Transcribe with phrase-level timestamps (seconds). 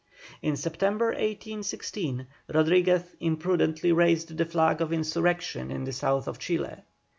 [0.41, 6.77] In September, 1816, Rodriguez imprudently raised the flag of insurrection in the south of Chile.